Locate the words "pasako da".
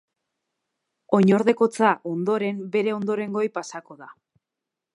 3.59-4.09